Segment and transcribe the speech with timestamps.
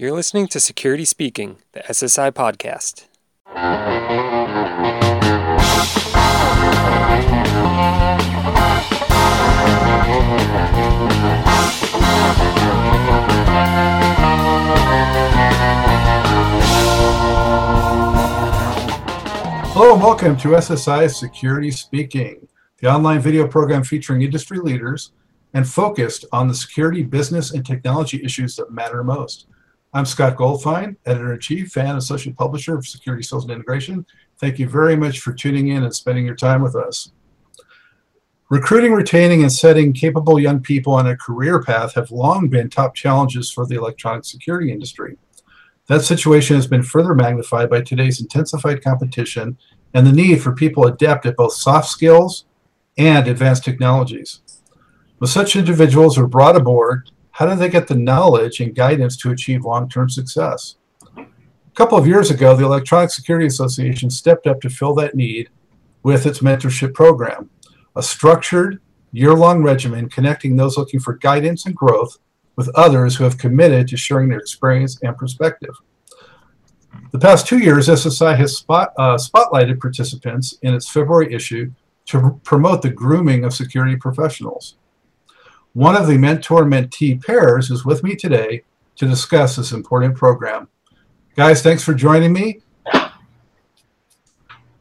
[0.00, 3.06] You're listening to Security Speaking, the SSI podcast.
[19.72, 22.46] Hello and welcome to SSI Security Speaking,
[22.80, 25.10] the online video program featuring industry leaders
[25.54, 29.48] and focused on the security, business, and technology issues that matter most.
[29.94, 34.04] I'm Scott Goldfine, Editor in Chief and Associate Publisher of Security Sales and Integration.
[34.38, 37.10] Thank you very much for tuning in and spending your time with us.
[38.50, 42.94] Recruiting, retaining, and setting capable young people on a career path have long been top
[42.94, 45.16] challenges for the electronic security industry.
[45.86, 49.56] That situation has been further magnified by today's intensified competition
[49.94, 52.44] and the need for people adept at both soft skills
[52.98, 54.42] and advanced technologies.
[55.16, 59.30] When such individuals are brought aboard, how do they get the knowledge and guidance to
[59.30, 60.74] achieve long term success?
[61.16, 61.24] A
[61.76, 65.48] couple of years ago, the Electronic Security Association stepped up to fill that need
[66.02, 67.48] with its mentorship program,
[67.94, 68.80] a structured,
[69.12, 72.18] year long regimen connecting those looking for guidance and growth
[72.56, 75.76] with others who have committed to sharing their experience and perspective.
[77.12, 81.70] The past two years, SSI has spot, uh, spotlighted participants in its February issue
[82.06, 84.74] to promote the grooming of security professionals.
[85.74, 88.62] One of the mentor mentee pairs is with me today
[88.96, 90.68] to discuss this important program.
[91.36, 92.60] Guys, thanks for joining me.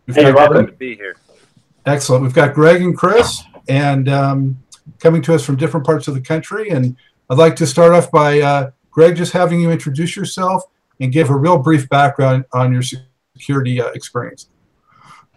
[0.06, 1.18] We've hey, welcome to be here.
[1.86, 2.24] Excellent.
[2.24, 4.58] We've got Greg and Chris, and um,
[5.00, 6.70] coming to us from different parts of the country.
[6.70, 6.96] And
[7.30, 10.64] I'd like to start off by uh, Greg just having you introduce yourself
[11.02, 14.50] and give a real brief background on your security uh, experience.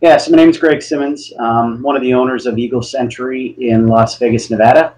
[0.01, 1.33] Yeah, so my name is Greg Simmons.
[1.39, 4.95] I'm one of the owners of Eagle Sentry in Las Vegas, Nevada.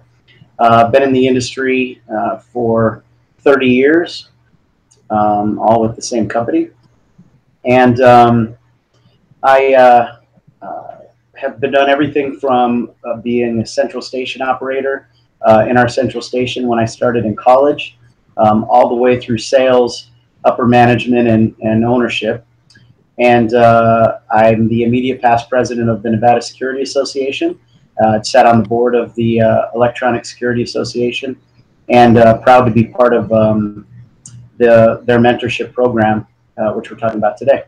[0.59, 3.03] Uh, been in the industry uh, for
[3.39, 4.29] 30 years,
[5.09, 6.69] um, all with the same company.
[7.65, 8.55] And um,
[9.41, 10.17] I uh,
[10.61, 10.89] uh
[11.35, 15.09] have been done everything from uh, being a central station operator
[15.41, 17.97] uh, in our central station when I started in college,
[18.37, 20.11] um, all the way through sales,
[20.45, 22.45] upper management, and, and ownership.
[23.17, 27.59] And I'm the immediate past president of the Nevada Security Association
[28.01, 31.37] uh, sat on the board of the uh, Electronic Security Association,
[31.89, 33.85] and uh, proud to be part of um,
[34.57, 36.25] the their mentorship program,
[36.57, 37.63] uh, which we're talking about today.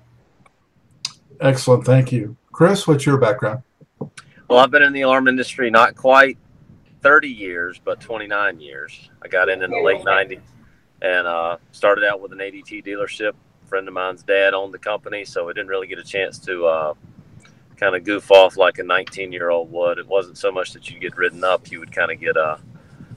[1.41, 2.87] Excellent, thank you, Chris.
[2.87, 3.61] What's your background?
[4.47, 6.37] Well, I've been in the alarm industry not quite
[7.01, 9.09] 30 years, but 29 years.
[9.23, 10.41] I got in in the late 90s
[11.01, 13.33] and uh, started out with an ADT dealership.
[13.63, 16.39] A friend of mine's dad owned the company, so I didn't really get a chance
[16.39, 16.93] to uh,
[17.77, 19.97] kind of goof off like a 19 year old would.
[19.97, 22.57] It wasn't so much that you get ridden up, you would kind of get uh,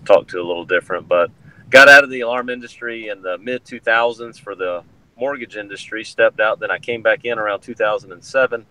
[0.05, 1.09] talked to a little different.
[1.09, 1.31] But
[1.71, 4.85] got out of the alarm industry in the mid 2000s for the
[5.17, 6.61] mortgage industry, stepped out.
[6.61, 8.67] Then I came back in around 2007,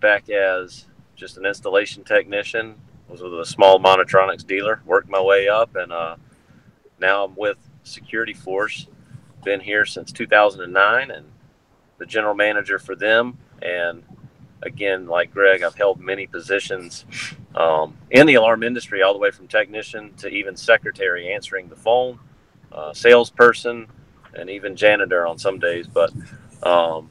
[0.00, 0.86] back as
[1.16, 2.76] just an installation technician.
[3.08, 6.14] Was with a small Monitronics dealer, worked my way up, and uh,
[7.00, 8.86] now I'm with Security Force.
[9.42, 11.26] Been here since 2009 and
[11.98, 13.38] the general manager for them.
[13.62, 14.02] And
[14.62, 17.04] again, like Greg, I've held many positions
[17.54, 21.76] um, in the alarm industry, all the way from technician to even secretary answering the
[21.76, 22.18] phone,
[22.72, 23.86] uh, salesperson,
[24.34, 25.86] and even janitor on some days.
[25.86, 26.12] But
[26.62, 27.10] um,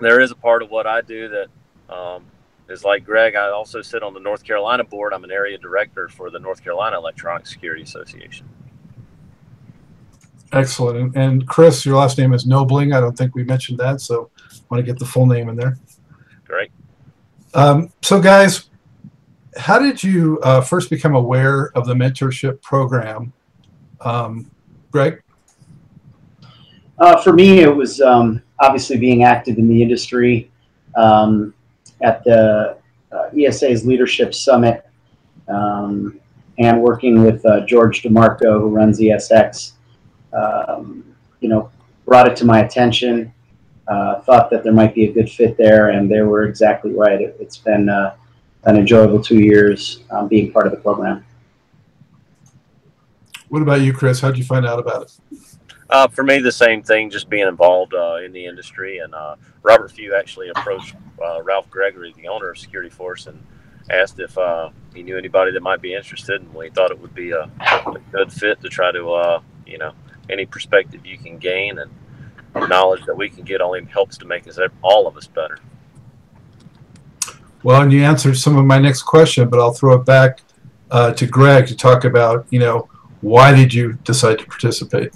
[0.00, 2.24] there is a part of what I do that um,
[2.68, 3.36] is like Greg.
[3.36, 5.12] I also sit on the North Carolina board.
[5.12, 8.48] I'm an area director for the North Carolina Electronic Security Association.
[10.52, 11.16] Excellent.
[11.16, 12.92] And Chris, your last name is Nobling.
[12.92, 15.56] I don't think we mentioned that, so I want to get the full name in
[15.56, 15.78] there.
[17.56, 18.68] Um, so, guys,
[19.56, 23.32] how did you uh, first become aware of the mentorship program?
[24.02, 24.50] Um,
[24.90, 25.22] Greg?
[26.98, 30.50] Uh, for me, it was um, obviously being active in the industry
[30.96, 31.54] um,
[32.02, 32.76] at the
[33.10, 34.86] uh, ESA's Leadership Summit
[35.48, 36.20] um,
[36.58, 39.72] and working with uh, George DeMarco, who runs ESX.
[40.34, 41.70] Um, you know,
[42.04, 43.32] brought it to my attention
[43.88, 47.20] uh, thought that there might be a good fit there, and they were exactly right.
[47.20, 48.16] It, has been uh,
[48.64, 51.24] an enjoyable two years um, being part of the program.
[53.48, 54.20] What about you, Chris?
[54.20, 55.12] How did you find out about it?
[55.88, 58.98] Uh, for me, the same thing, just being involved uh, in the industry.
[58.98, 63.40] And uh, Robert Few actually approached uh, Ralph Gregory, the owner of Security Force, and
[63.88, 66.42] asked if uh, he knew anybody that might be interested.
[66.42, 69.78] And we thought it would be a, a good fit to try to, uh, you
[69.78, 69.92] know,
[70.28, 71.78] any perspective you can gain.
[71.78, 71.92] And
[72.68, 75.58] knowledge that we can get only helps to make us all of us better.
[77.62, 80.40] Well, and you answered some of my next question, but I'll throw it back
[80.90, 82.88] uh, to Greg to talk about, you know,
[83.22, 85.12] why did you decide to participate?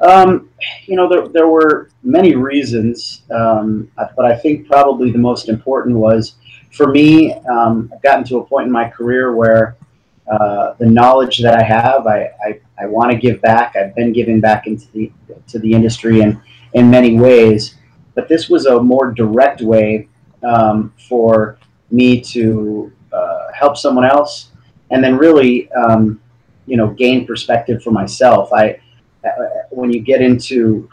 [0.00, 0.48] Um,
[0.86, 5.96] you know, there, there were many reasons, um, but I think probably the most important
[5.96, 6.36] was
[6.72, 9.76] for me, um, I've gotten to a point in my career where
[10.30, 13.76] uh, the knowledge that I have, I, I, I want to give back.
[13.76, 15.12] I've been giving back into the,
[15.48, 16.40] to the industry in,
[16.72, 17.76] in many ways,
[18.14, 20.08] but this was a more direct way
[20.42, 21.58] um, for
[21.90, 24.50] me to uh, help someone else
[24.90, 26.20] and then really, um,
[26.66, 28.52] you know, gain perspective for myself.
[28.52, 28.80] I,
[29.24, 29.30] uh,
[29.70, 30.88] when you get into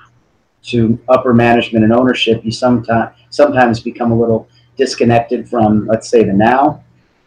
[0.63, 4.47] to upper management and ownership, you sometimes sometimes become a little
[4.77, 6.83] disconnected from, let's say, the now.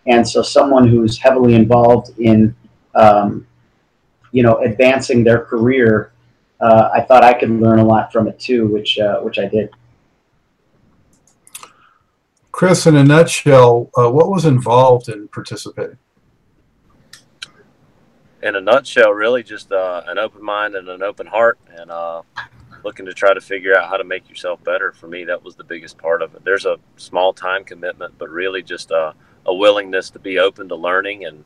[0.06, 2.54] And so, someone who's heavily involved in,
[2.94, 3.46] um,
[4.34, 6.12] you know, advancing their career,
[6.60, 9.46] uh, I thought I could learn a lot from it too, which uh, which I
[9.46, 9.70] did.
[12.52, 15.98] Chris, in a nutshell, uh, what was involved in participating?
[18.44, 22.20] in a nutshell, really just uh, an open mind and an open heart, and uh,
[22.84, 24.92] looking to try to figure out how to make yourself better.
[24.92, 26.44] For me, that was the biggest part of it.
[26.44, 29.14] There's a small time commitment, but really just a,
[29.46, 31.44] a willingness to be open to learning and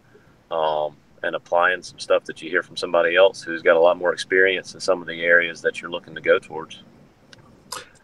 [0.51, 3.99] um, and applying some stuff that you hear from somebody else who's got a lot
[3.99, 6.83] more experience in some of the areas that you're looking to go towards.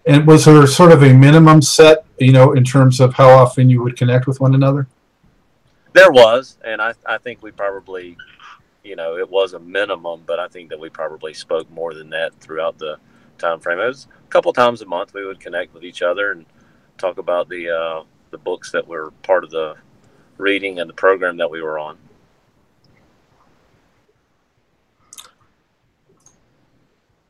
[0.06, 3.70] And was there sort of a minimum set, you know, in terms of how often
[3.70, 4.86] you would connect with one another?
[5.94, 8.16] There was, and I, I think we probably
[8.84, 12.10] you know, it was a minimum, but I think that we probably spoke more than
[12.10, 12.98] that throughout the
[13.38, 13.80] time frame.
[13.80, 16.44] It was a couple times a month we would connect with each other and
[16.98, 19.74] talk about the uh, the books that were part of the
[20.36, 21.96] reading and the program that we were on.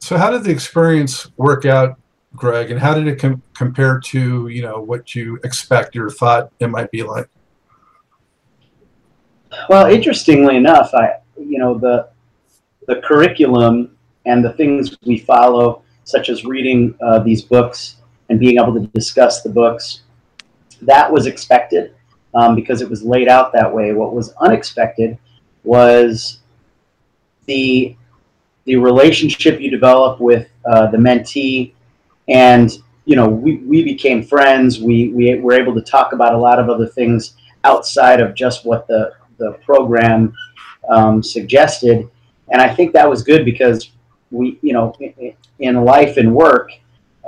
[0.04, 1.98] So, how did the experience work out,
[2.36, 2.70] Greg?
[2.70, 6.66] And how did it com- compare to you know what you expect or thought it
[6.66, 7.26] might be like?
[9.70, 12.10] Well, interestingly enough, I you know the
[12.86, 13.96] the curriculum
[14.26, 17.96] and the things we follow, such as reading uh, these books
[18.28, 20.02] and being able to discuss the books,
[20.82, 21.94] that was expected
[22.34, 23.94] um, because it was laid out that way.
[23.94, 25.16] What was unexpected
[25.62, 26.40] was
[27.46, 27.96] the
[28.64, 31.72] the relationship you develop with uh, the mentee,
[32.28, 34.80] and you know we, we became friends.
[34.80, 37.34] We we were able to talk about a lot of other things
[37.64, 40.32] outside of just what the the program
[40.88, 42.08] um, suggested,
[42.50, 43.90] and I think that was good because
[44.30, 44.94] we, you know,
[45.58, 46.72] in, life and work,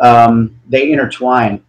[0.01, 1.63] um, they intertwine,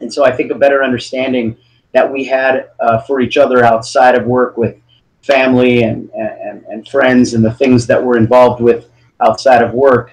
[0.00, 1.56] and so I think a better understanding
[1.92, 4.76] that we had uh, for each other outside of work with
[5.22, 10.12] family and, and, and friends and the things that we're involved with outside of work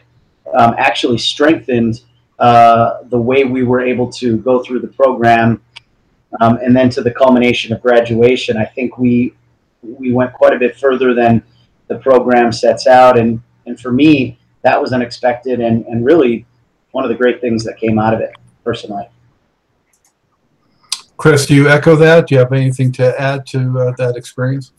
[0.55, 2.01] um, actually strengthened
[2.39, 5.61] uh, the way we were able to go through the program
[6.41, 8.57] um, and then to the culmination of graduation.
[8.57, 9.33] I think we
[9.81, 11.43] we went quite a bit further than
[11.87, 13.17] the program sets out.
[13.17, 16.45] And, and for me, that was unexpected and, and really
[16.91, 18.31] one of the great things that came out of it
[18.63, 19.07] personally.
[21.17, 22.27] Chris, do you echo that?
[22.27, 24.71] Do you have anything to add to uh, that experience?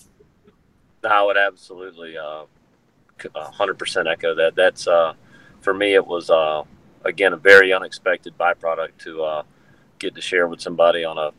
[1.06, 2.44] I would absolutely uh,
[3.18, 4.54] 100% echo that.
[4.54, 5.14] That's uh,
[5.60, 6.64] for me, it was uh,
[7.04, 9.44] again a very unexpected byproduct to
[9.98, 11.32] get to share with somebody on a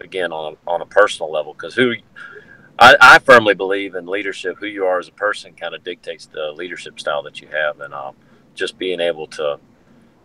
[0.00, 1.94] again on a, on a personal level because who
[2.78, 4.56] I, I, firmly believe in leadership.
[4.58, 7.80] Who you are as a person kind of dictates the leadership style that you have,
[7.80, 8.14] and um,
[8.54, 9.58] just being able to,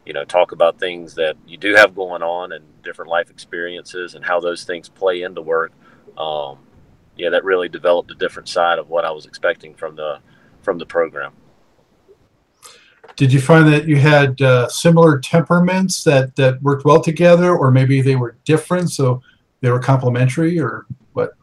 [0.05, 4.13] you know, talk about things that you do have going on and different life experiences
[4.13, 5.71] and how those things play into work.
[6.17, 6.59] Um,
[7.17, 10.19] yeah, that really developed a different side of what I was expecting from the
[10.61, 11.33] from the program.
[13.15, 17.69] Did you find that you had uh, similar temperaments that that worked well together, or
[17.69, 19.21] maybe they were different, so
[19.61, 21.33] they were complementary, or what?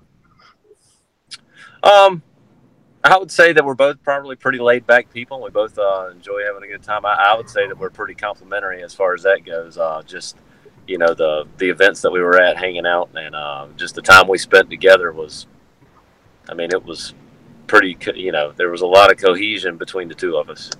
[1.82, 2.22] Um,
[3.04, 5.40] I would say that we're both probably pretty laid back people.
[5.42, 7.06] We both uh, enjoy having a good time.
[7.06, 9.78] I, I, would say that we're pretty complementary as far as that goes.
[9.78, 10.36] Uh, just
[10.86, 14.02] you know the the events that we were at, hanging out, and uh, just the
[14.02, 15.46] time we spent together was.
[16.48, 17.14] I mean, it was
[17.66, 17.96] pretty.
[18.14, 20.70] You know, there was a lot of cohesion between the two of us.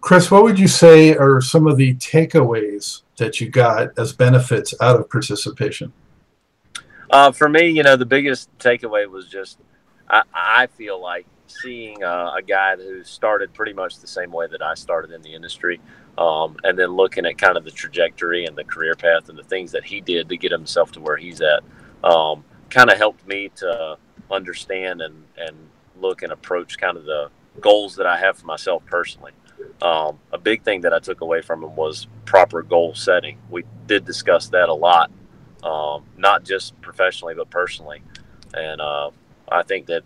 [0.00, 4.74] Chris, what would you say are some of the takeaways that you got as benefits
[4.80, 5.92] out of participation?
[7.10, 9.58] Uh, for me, you know, the biggest takeaway was just
[10.08, 14.46] I, I feel like seeing uh, a guy who started pretty much the same way
[14.46, 15.80] that I started in the industry,
[16.18, 19.44] um, and then looking at kind of the trajectory and the career path and the
[19.44, 21.62] things that he did to get himself to where he's at,
[22.04, 22.41] um,
[22.72, 23.96] kind of helped me to
[24.30, 25.56] understand and and
[26.00, 29.32] look and approach kind of the goals that I have for myself personally.
[29.80, 33.38] Um, a big thing that I took away from him was proper goal setting.
[33.50, 35.10] We did discuss that a lot
[35.62, 38.02] um, not just professionally but personally.
[38.54, 39.10] And uh,
[39.50, 40.02] I think that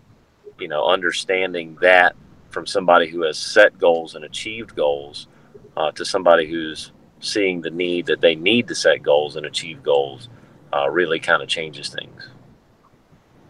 [0.59, 2.15] you know understanding that
[2.49, 5.27] from somebody who has set goals and achieved goals
[5.75, 9.83] uh, to somebody who's seeing the need that they need to set goals and achieve
[9.83, 10.29] goals
[10.73, 12.29] uh, really kind of changes things.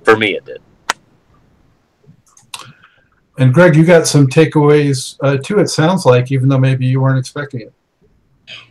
[0.08, 0.62] For me, it did.
[3.40, 5.60] And Greg, you got some takeaways uh, too.
[5.60, 7.74] It sounds like, even though maybe you weren't expecting it.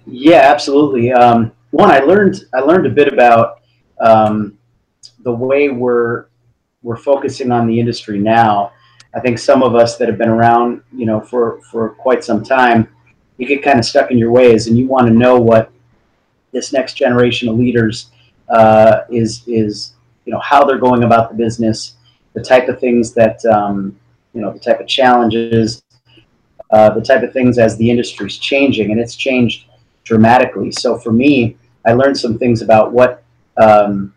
[0.06, 1.12] Yeah, absolutely.
[1.12, 3.60] Um, one, I learned I learned a bit about
[4.00, 4.56] um,
[5.24, 6.28] the way we're
[6.82, 8.72] we're focusing on the industry now.
[9.14, 12.42] I think some of us that have been around, you know, for for quite some
[12.42, 12.88] time,
[13.36, 15.70] you get kind of stuck in your ways, and you want to know what
[16.52, 18.10] this next generation of leaders
[18.48, 19.95] uh, is is
[20.26, 21.94] you know how they're going about the business,
[22.34, 23.98] the type of things that um,
[24.36, 25.82] you know, the type of challenges,
[26.70, 29.64] uh, the type of things as the industry's changing, and it's changed
[30.04, 30.70] dramatically.
[30.72, 31.56] So for me,
[31.86, 33.22] I learned some things about what
[33.56, 34.12] um,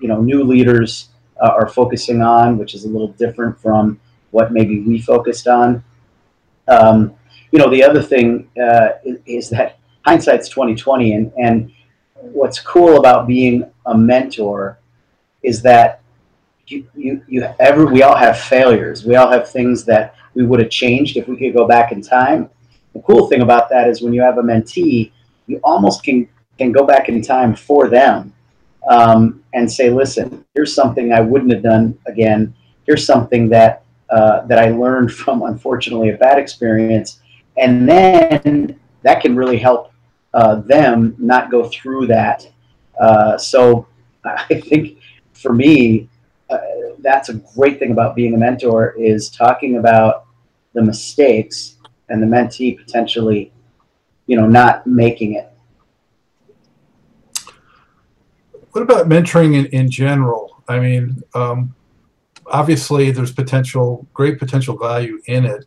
[0.00, 4.52] you know new leaders uh, are focusing on, which is a little different from what
[4.52, 5.84] maybe we focused on.
[6.66, 7.14] Um,
[7.50, 11.70] you know, the other thing uh, is, is, that hindsight's twenty twenty, and and
[12.14, 14.78] what's cool about being a mentor
[15.42, 16.00] is that
[16.66, 19.04] you, you, you ever, we all have failures.
[19.04, 22.00] We all have things that we would have changed if we could go back in
[22.00, 22.48] time.
[22.94, 25.12] The cool thing about that is when you have a mentee,
[25.46, 28.32] you almost can, can go back in time for them
[28.88, 32.54] um, and say, listen, here's something I wouldn't have done again.
[32.86, 37.20] Here's something that, uh, that I learned from, unfortunately, a bad experience.
[37.56, 39.92] And then that can really help
[40.34, 42.48] uh, them not go through that.
[42.98, 43.86] Uh, so
[44.24, 44.98] I think
[45.42, 46.08] for me,
[46.48, 46.58] uh,
[47.00, 50.26] that's a great thing about being a mentor is talking about
[50.72, 51.76] the mistakes
[52.08, 53.52] and the mentee potentially,
[54.26, 55.48] you know, not making it.
[58.70, 60.62] What about mentoring in, in general?
[60.68, 61.74] I mean, um,
[62.46, 65.66] obviously there's potential, great potential value in it.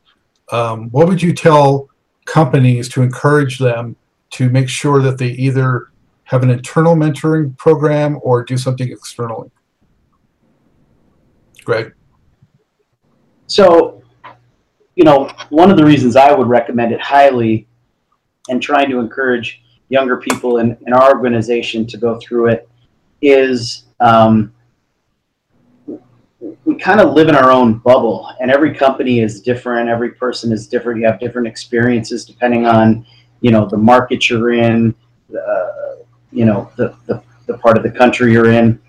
[0.51, 1.89] Um, what would you tell
[2.25, 3.95] companies to encourage them
[4.31, 5.91] to make sure that they either
[6.23, 9.49] have an internal mentoring program or do something externally?
[11.65, 11.93] Greg?
[13.47, 14.01] So,
[14.95, 17.67] you know, one of the reasons I would recommend it highly
[18.49, 22.69] and trying to encourage younger people in, in our organization to go through it
[23.21, 24.53] is um,
[26.65, 30.51] we kind of live in our own bubble and every company is different every person
[30.51, 33.05] is different you have different experiences depending on
[33.41, 34.93] you know the market you're in
[35.31, 35.95] uh,
[36.31, 38.79] you know the, the, the part of the country you're in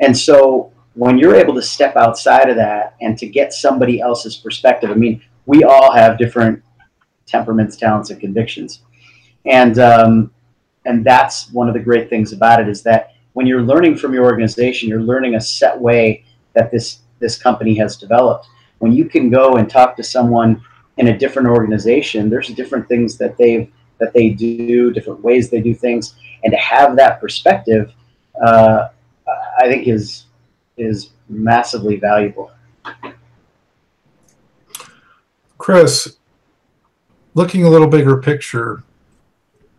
[0.00, 4.36] and so when you're able to step outside of that and to get somebody else's
[4.36, 6.62] perspective, I mean, we all have different
[7.26, 8.80] temperaments, talents, and convictions,
[9.44, 10.30] and um,
[10.86, 14.14] and that's one of the great things about it is that when you're learning from
[14.14, 16.24] your organization, you're learning a set way
[16.54, 18.48] that this this company has developed.
[18.78, 20.62] When you can go and talk to someone
[20.96, 25.60] in a different organization, there's different things that they that they do, different ways they
[25.60, 27.92] do things, and to have that perspective,
[28.42, 28.88] uh,
[29.58, 30.25] I think is
[30.76, 32.50] is massively valuable.
[35.58, 36.18] Chris,
[37.34, 38.82] looking a little bigger picture,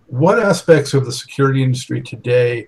[0.08, 2.68] what aspects of the security industry today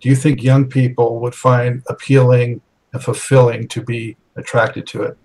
[0.00, 2.60] do you think young people would find appealing
[2.92, 5.18] and fulfilling to be attracted to it?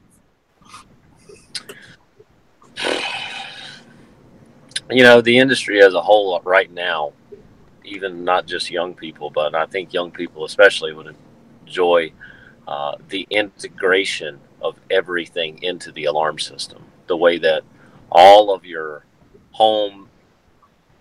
[4.91, 7.13] You know, the industry as a whole right now,
[7.85, 11.15] even not just young people, but I think young people especially would
[11.65, 12.11] enjoy
[12.67, 17.63] uh, the integration of everything into the alarm system, the way that
[18.11, 19.05] all of your
[19.51, 20.09] home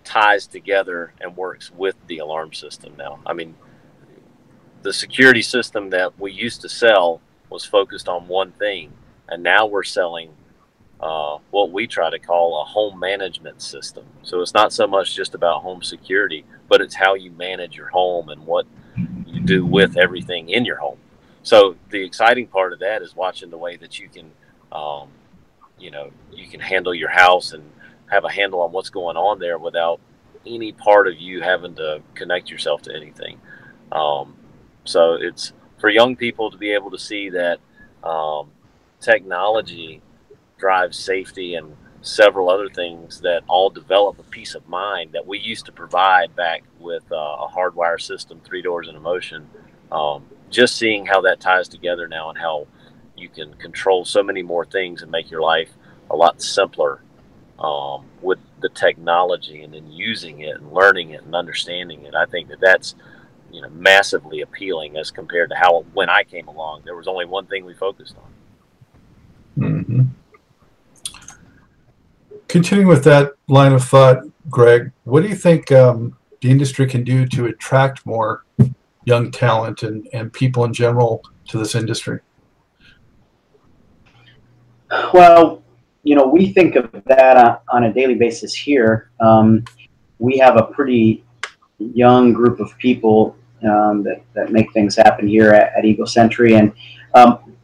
[0.04, 3.18] ties together and works with the alarm system now.
[3.24, 3.54] I mean,
[4.82, 8.92] the security system that we used to sell was focused on one thing,
[9.28, 10.30] and now we're selling
[11.00, 14.04] uh, what we try to call a home management system.
[14.22, 17.88] So it's not so much just about home security, but it's how you manage your
[17.88, 18.66] home and what
[19.26, 20.98] you do with everything in your home
[21.44, 24.30] so the exciting part of that is watching the way that you can,
[24.72, 25.08] um,
[25.78, 27.62] you know, you can handle your house and
[28.10, 30.00] have a handle on what's going on there without
[30.46, 33.38] any part of you having to connect yourself to anything.
[33.92, 34.34] Um,
[34.84, 37.60] so it's for young people to be able to see that
[38.02, 38.50] um,
[39.00, 40.00] technology
[40.56, 45.38] drives safety and several other things that all develop a peace of mind that we
[45.38, 49.46] used to provide back with uh, a hardwire system, three doors in a motion.
[49.92, 50.24] Um,
[50.54, 52.66] just seeing how that ties together now and how
[53.16, 55.70] you can control so many more things and make your life
[56.10, 57.00] a lot simpler
[57.58, 62.14] um, with the technology and then using it and learning it and understanding it.
[62.14, 62.94] I think that that's
[63.50, 67.26] you know massively appealing as compared to how when I came along there was only
[67.26, 69.64] one thing we focused on.
[69.64, 70.02] Mm-hmm.
[72.48, 77.02] Continuing with that line of thought, Greg, what do you think um, the industry can
[77.02, 78.44] do to attract more
[79.04, 82.20] young talent and, and people in general to this industry?
[85.12, 85.62] Well,
[86.02, 89.10] you know, we think of that on, a daily basis here.
[89.20, 89.64] Um,
[90.18, 91.24] we have a pretty
[91.78, 96.54] young group of people um, that, that make things happen here at, at Eagle Sentry.
[96.54, 96.72] And
[97.14, 97.56] um,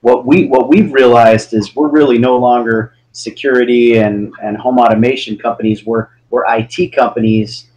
[0.00, 5.38] what we what we've realized is we're really no longer security and, and home automation
[5.38, 5.84] companies.
[5.84, 7.70] We're we're IT companies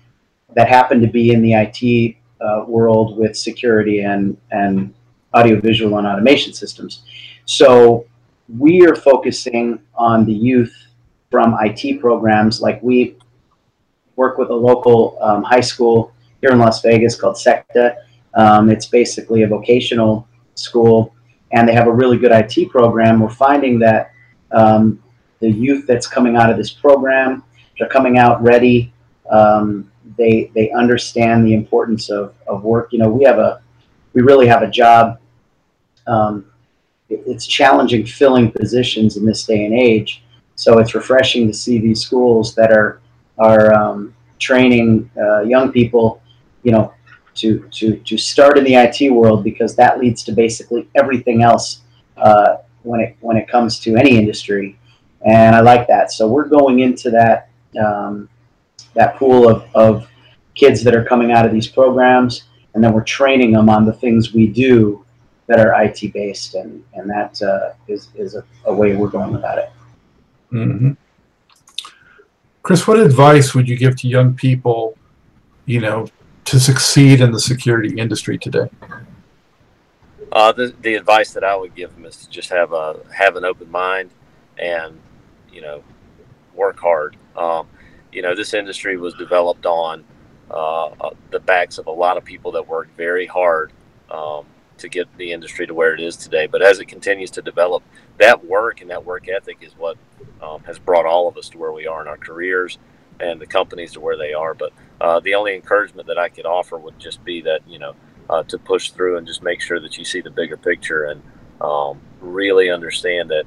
[0.55, 4.93] that happen to be in the IT uh, world with security and and
[5.33, 7.03] audiovisual and automation systems.
[7.45, 8.05] So
[8.47, 10.73] we are focusing on the youth
[11.31, 12.61] from IT programs.
[12.61, 13.17] Like we
[14.15, 17.97] work with a local um, high school here in Las Vegas called SECTA.
[18.35, 21.15] Um, it's basically a vocational school,
[21.51, 23.19] and they have a really good IT program.
[23.19, 24.11] We're finding that
[24.51, 25.01] um,
[25.39, 27.43] the youth that's coming out of this program,
[27.77, 28.93] they're coming out ready.
[29.29, 32.91] Um, they they understand the importance of, of work.
[32.91, 33.61] You know, we have a
[34.13, 35.19] we really have a job.
[36.07, 36.45] Um,
[37.09, 40.23] it's challenging filling positions in this day and age.
[40.55, 43.01] So it's refreshing to see these schools that are
[43.37, 46.21] are um, training uh, young people,
[46.63, 46.93] you know,
[47.35, 51.81] to to to start in the IT world because that leads to basically everything else
[52.17, 54.77] uh, when it when it comes to any industry,
[55.25, 56.11] and I like that.
[56.11, 57.49] So we're going into that
[57.83, 58.29] um,
[58.93, 60.07] that pool of, of
[60.55, 63.93] kids that are coming out of these programs, and then we're training them on the
[63.93, 65.03] things we do
[65.47, 69.35] that are IT based, and and that uh, is is a, a, way we're going
[69.35, 69.71] about it.
[70.51, 70.91] Mm-hmm.
[72.61, 74.97] Chris, what advice would you give to young people,
[75.65, 76.07] you know,
[76.45, 78.69] to succeed in the security industry today?
[80.31, 83.35] Uh, the, the advice that I would give them is to just have a have
[83.35, 84.11] an open mind
[84.57, 84.97] and
[85.51, 85.83] you know
[86.55, 87.17] work hard.
[87.35, 87.67] Um,
[88.13, 90.03] you know, this industry was developed on
[90.51, 93.71] uh, uh the backs of a lot of people that worked very hard
[94.11, 94.45] um,
[94.77, 96.47] to get the industry to where it is today.
[96.47, 97.83] But as it continues to develop,
[98.17, 99.97] that work and that work ethic is what
[100.41, 102.77] um, has brought all of us to where we are in our careers
[103.19, 104.53] and the companies to where they are.
[104.53, 107.95] But uh, the only encouragement that I could offer would just be that, you know,
[108.29, 111.21] uh, to push through and just make sure that you see the bigger picture and
[111.61, 113.45] um, really understand that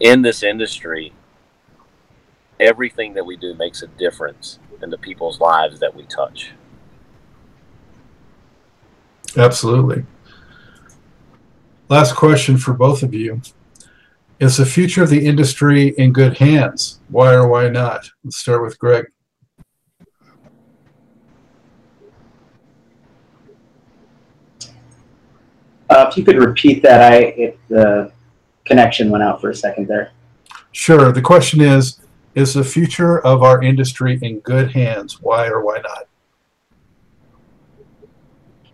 [0.00, 1.12] in this industry,
[2.60, 6.52] everything that we do makes a difference in the people's lives that we touch.
[9.36, 10.04] Absolutely.
[11.88, 13.40] Last question for both of you.
[14.38, 17.00] Is the future of the industry in good hands?
[17.08, 18.10] Why or why not?
[18.24, 19.06] Let's start with Greg.
[25.88, 28.12] Uh, if you could repeat that, I it, the
[28.64, 30.10] connection went out for a second there.
[30.72, 31.12] Sure.
[31.12, 32.00] The question is:
[32.36, 35.20] Is the future of our industry in good hands?
[35.20, 36.06] Why or why not?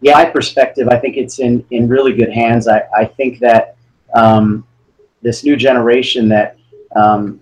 [0.02, 2.66] yeah, my perspective, I think it's in, in really good hands.
[2.66, 3.76] I, I think that
[4.14, 4.66] um,
[5.22, 6.58] this new generation that
[6.96, 7.40] um,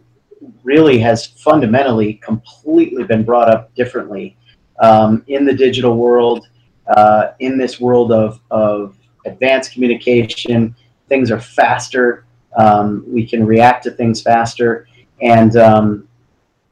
[0.63, 4.37] really has fundamentally completely been brought up differently
[4.79, 6.49] um, in the digital world,
[6.95, 10.77] uh, in this world of, of advanced communication.
[11.09, 12.27] Things are faster.
[12.59, 14.87] Um, we can react to things faster.
[15.23, 16.09] And, um,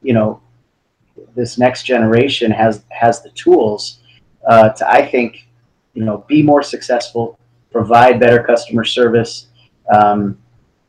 [0.01, 0.41] you know,
[1.35, 3.99] this next generation has, has the tools
[4.47, 5.47] uh, to, I think,
[5.93, 7.37] you know, be more successful,
[7.71, 9.47] provide better customer service.
[9.93, 10.37] Um,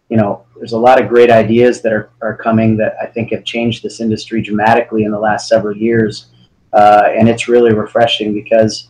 [0.08, 3.30] you know, there's a lot of great ideas that are, are coming that I think
[3.30, 6.26] have changed this industry dramatically in the last several years.
[6.72, 8.88] Uh, and it's really refreshing because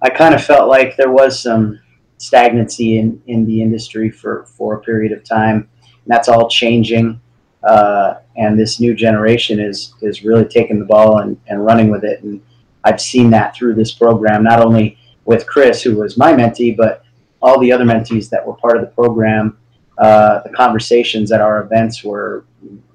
[0.00, 1.80] I kind of felt like there was some
[2.18, 5.68] stagnancy in, in the industry for, for a period of time.
[5.82, 7.20] And that's all changing.
[7.66, 12.04] Uh, and this new generation is, is really taking the ball and, and running with
[12.04, 12.22] it.
[12.22, 12.42] And
[12.84, 17.04] I've seen that through this program, not only with Chris, who was my mentee, but
[17.40, 19.58] all the other mentees that were part of the program.
[19.98, 22.44] Uh, the conversations at our events were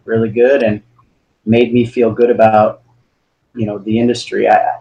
[0.06, 0.82] really good and
[1.46, 2.82] made me feel good about
[3.56, 4.48] you know the industry.
[4.48, 4.80] I,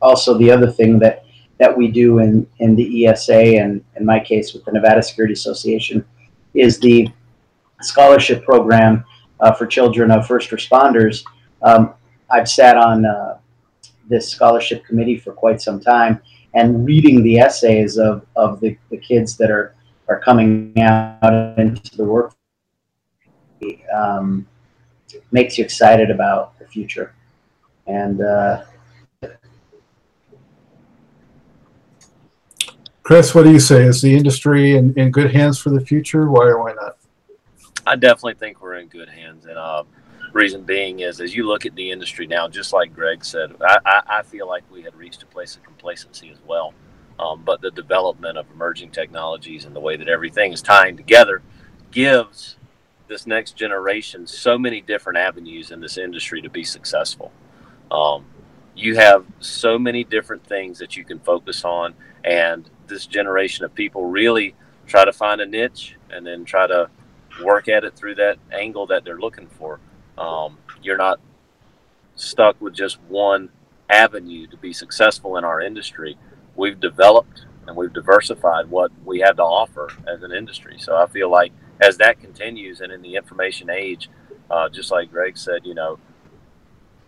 [0.00, 1.24] also, the other thing that
[1.58, 5.32] that we do in in the ESA and in my case with the Nevada Security
[5.32, 6.04] Association
[6.54, 7.08] is the
[7.80, 9.04] scholarship program
[9.40, 11.24] uh, for children of first responders.
[11.62, 11.94] Um,
[12.30, 13.38] I've sat on uh,
[14.08, 16.20] this scholarship committee for quite some time,
[16.54, 19.74] and reading the essays of, of the, the kids that are,
[20.08, 22.34] are coming out into the work
[23.94, 24.46] um,
[25.32, 27.14] makes you excited about the future.
[27.86, 28.64] And uh,
[33.02, 33.84] Chris, what do you say?
[33.84, 36.28] Is the industry in, in good hands for the future?
[36.28, 36.95] Why or why not?
[37.86, 39.46] I definitely think we're in good hands.
[39.46, 39.84] And uh,
[40.36, 43.78] Reason being is, as you look at the industry now, just like Greg said, I,
[43.86, 46.74] I, I feel like we had reached a place of complacency as well.
[47.18, 51.40] Um, but the development of emerging technologies and the way that everything is tying together
[51.90, 52.56] gives
[53.08, 57.32] this next generation so many different avenues in this industry to be successful.
[57.90, 58.26] Um,
[58.74, 61.94] you have so many different things that you can focus on,
[62.24, 64.54] and this generation of people really
[64.86, 66.90] try to find a niche and then try to
[67.42, 69.80] work at it through that angle that they're looking for.
[70.18, 71.20] Um, you're not
[72.14, 73.50] stuck with just one
[73.90, 76.16] avenue to be successful in our industry.
[76.54, 80.76] We've developed and we've diversified what we have to offer as an industry.
[80.78, 84.08] So I feel like as that continues and in the information age,
[84.50, 85.98] uh, just like Greg said, you know,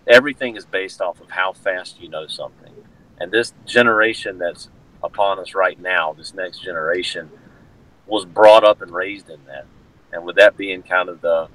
[0.07, 2.73] everything is based off of how fast you know something.
[3.21, 4.69] And this generation that's
[5.03, 7.31] upon us right now, this next generation,
[8.07, 9.67] was brought up and raised in that.
[10.13, 11.49] And with that being kind of the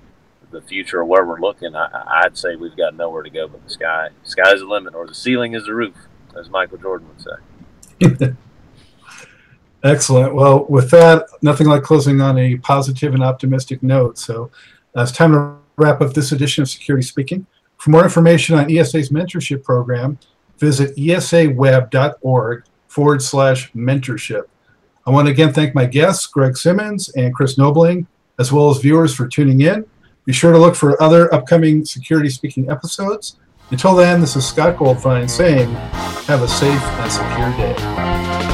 [0.51, 3.63] the future of where we're looking, I, would say we've got nowhere to go but
[3.63, 4.09] the sky.
[4.23, 5.95] Sky's the limit, or the ceiling is the roof,
[6.37, 8.35] as Michael Jordan would say.
[9.83, 10.33] Excellent.
[10.33, 14.17] Well, with that, nothing like closing on a positive and optimistic note.
[14.17, 14.51] So
[14.95, 17.45] uh, it's time to wrap up this edition of Security Speaking.
[17.77, 20.17] For more information on ESA's mentorship program,
[20.57, 24.43] visit esaweb.org forward slash mentorship.
[25.05, 28.07] I want to again thank my guests, Greg Simmons and Chris Nobling,
[28.39, 29.85] as well as viewers for tuning in.
[30.25, 33.37] Be sure to look for other upcoming Security Speaking episodes.
[33.71, 35.69] Until then, this is Scott Goldfine saying,
[36.27, 38.52] have a safe and secure day.